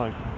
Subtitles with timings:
[0.00, 0.29] Fine.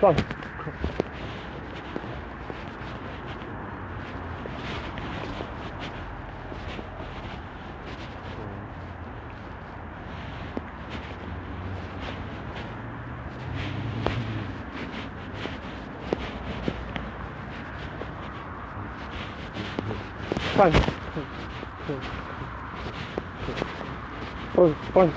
[0.00, 0.16] 쏴.
[20.56, 20.72] 빨리
[24.54, 25.10] 빨리 빨리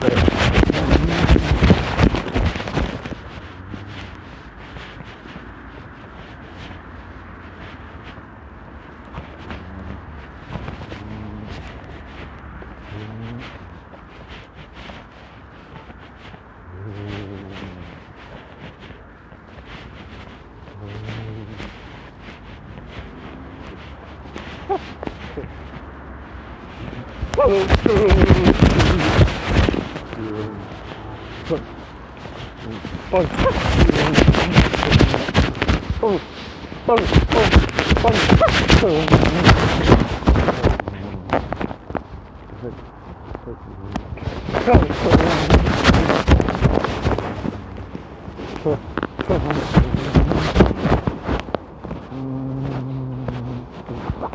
[0.00, 0.33] 빨리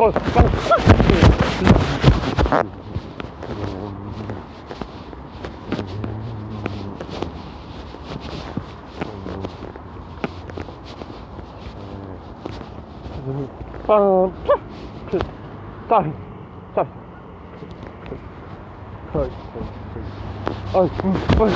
[0.00, 0.47] Oh, oh,
[15.88, 16.12] Sorry.
[16.74, 16.88] Sorry.
[19.10, 19.30] Sorry.
[20.74, 21.48] Oh, oh, oh.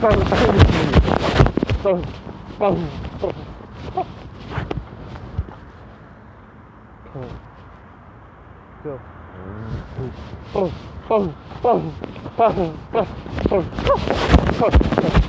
[0.00, 0.24] Sorry.
[0.24, 0.24] Sorry.
[0.24, 0.74] Sorry.
[1.80, 2.02] Boom, boom,
[2.58, 3.03] boom.
[11.74, 11.92] pum,
[12.36, 13.06] pum, pum,
[13.48, 13.64] pum,
[14.58, 15.23] pum, pum.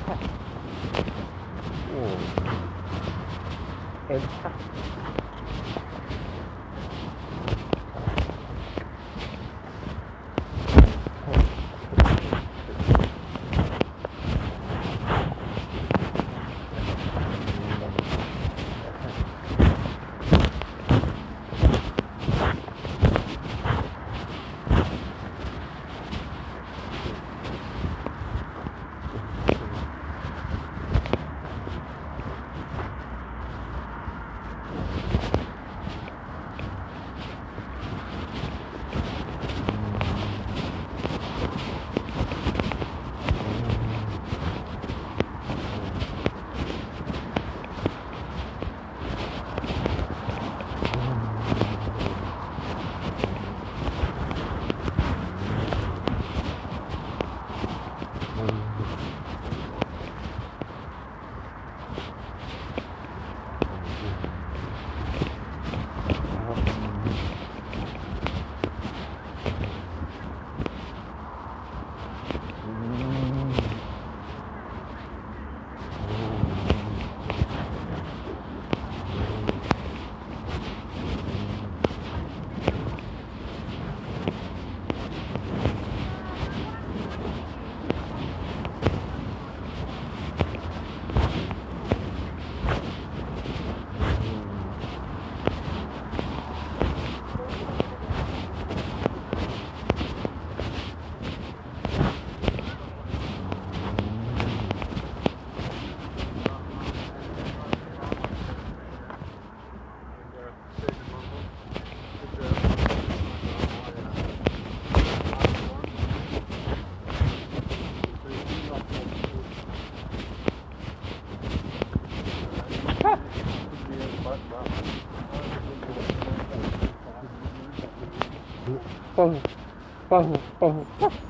[130.15, 131.24] parru, parru.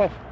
[0.00, 0.29] Bye.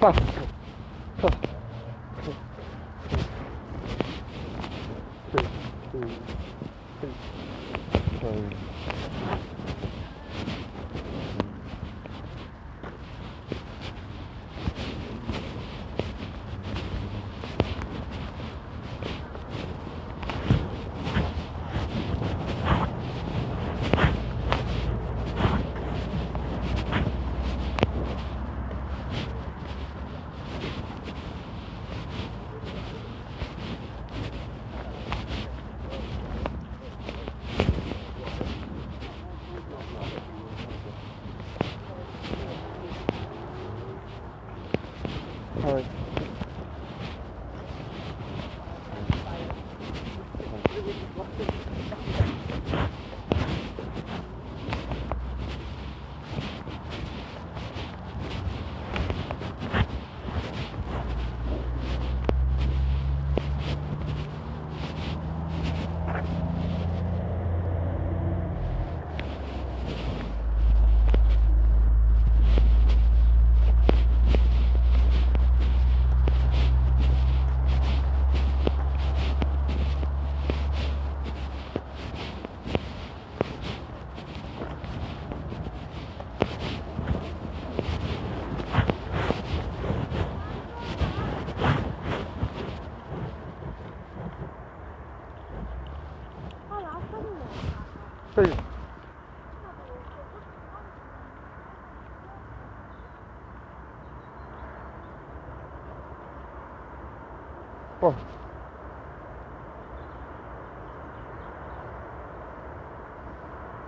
[0.00, 0.22] Passa.
[1.20, 1.47] Passa.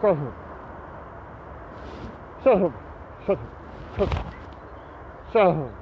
[0.00, 0.30] 告诉你，
[2.42, 2.72] 算什么？
[3.26, 3.36] 算
[3.98, 4.06] 什？
[5.32, 5.79] 算什？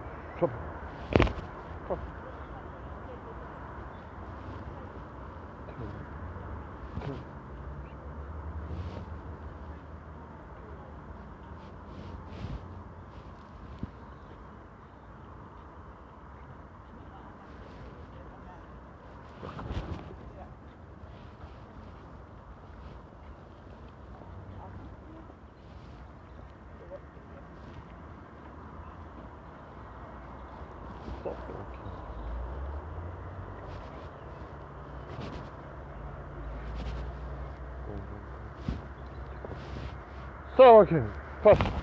[40.58, 41.00] So okay,
[41.40, 41.77] first.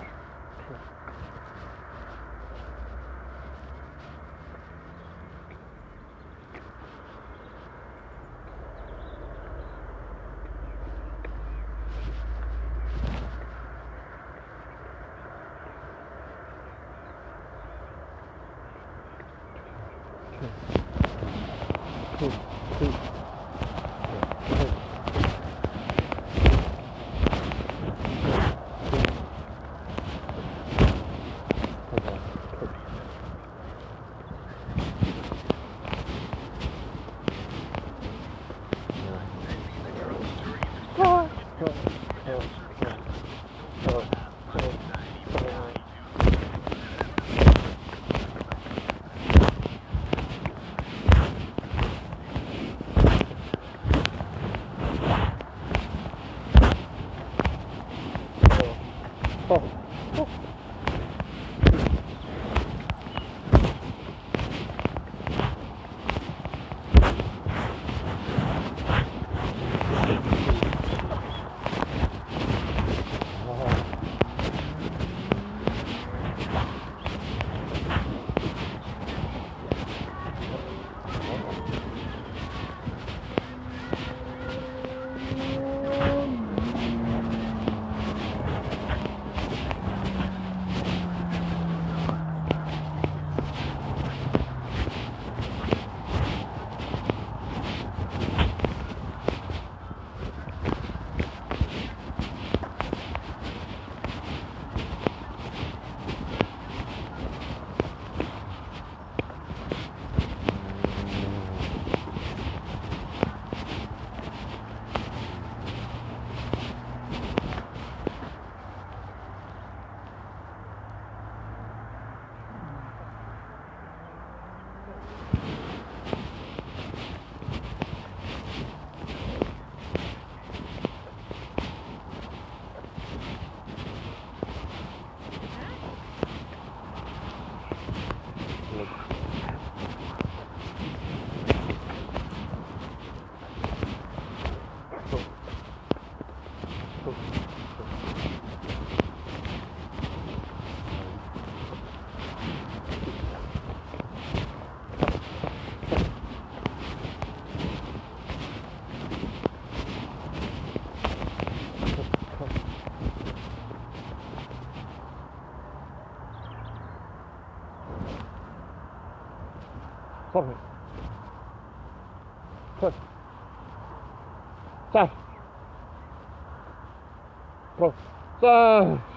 [178.46, 178.54] 三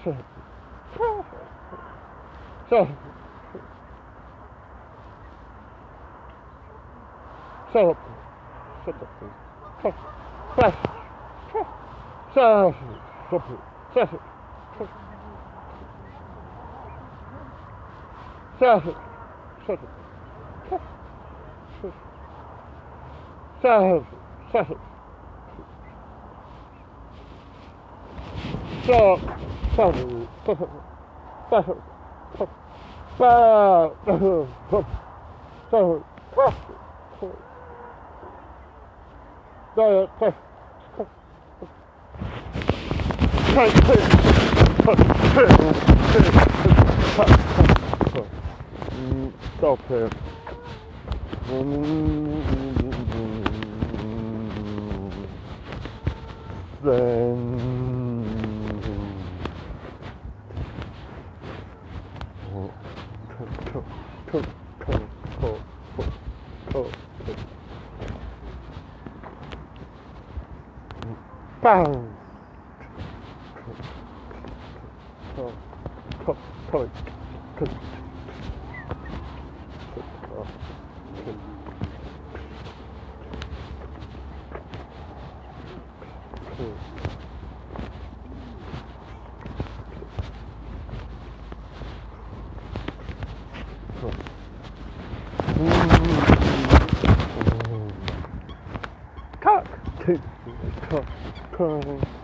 [0.03, 0.11] 四
[0.97, 1.37] 三四
[7.71, 8.01] 三四
[8.81, 8.93] 三
[12.73, 12.89] 四
[13.93, 14.19] 三四
[18.63, 18.95] 三四
[19.67, 19.83] 三四
[23.61, 24.05] 三四
[24.51, 24.88] 三四
[28.89, 29.21] shark.
[49.57, 50.09] Stop here.
[56.81, 57.78] Then
[71.69, 72.15] Bang!
[76.25, 76.37] Cock!
[100.89, 101.05] Cock!
[101.59, 102.18] bacana.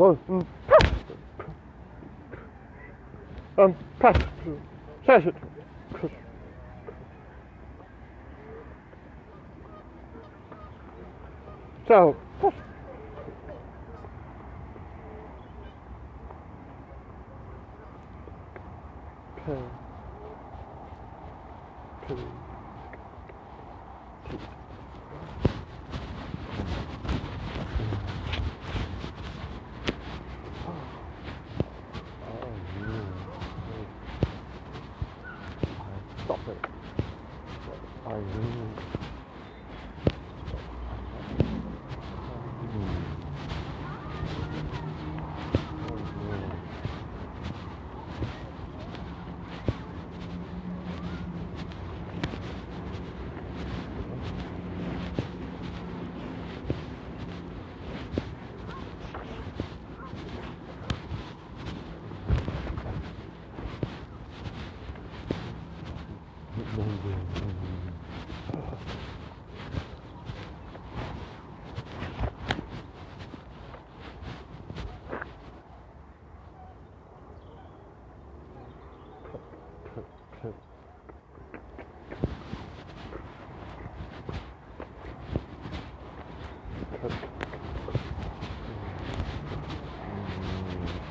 [0.00, 0.46] so ein
[3.58, 4.16] ähm, Platz,
[11.86, 12.16] So.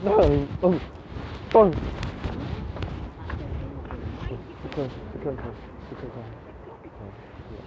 [0.02, 0.80] No, oh,
[1.54, 1.72] oh.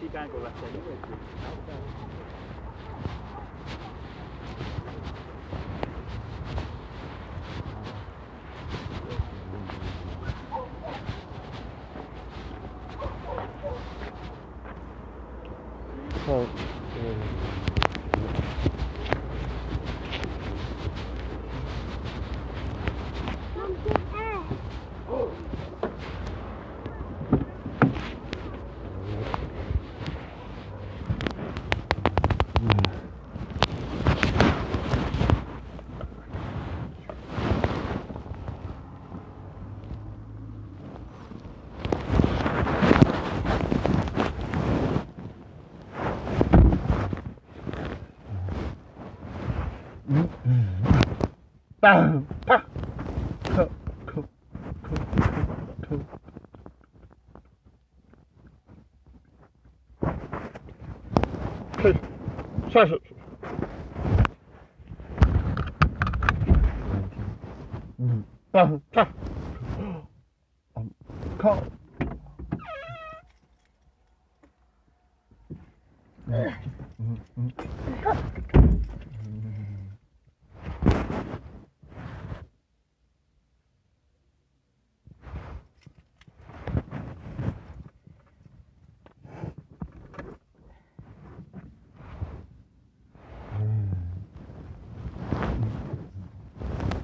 [0.02, 0.98] She can't go left anyway.
[16.26, 16.52] 哦，
[16.94, 17.61] 嗯
[51.82, 51.96] 打，
[52.46, 52.64] 打，
[53.44, 53.68] 扣，
[54.06, 54.24] 扣，
[54.84, 54.96] 扣，
[55.82, 55.98] 扣，
[61.82, 61.94] 扣，
[62.72, 63.16] 开始，开，
[67.98, 69.08] 嗯，打，打。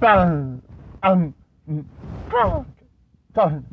[0.02, 0.62] Bang,
[1.04, 1.36] um,
[2.34, 2.66] ah,
[3.36, 3.66] done.